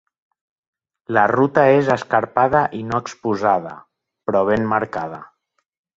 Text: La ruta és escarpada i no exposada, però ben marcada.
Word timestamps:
La 1.17 1.25
ruta 1.31 1.65
és 1.81 1.91
escarpada 1.97 2.61
i 2.77 2.81
no 2.93 3.03
exposada, 3.05 3.75
però 4.31 4.43
ben 4.49 4.67
marcada. 4.73 5.21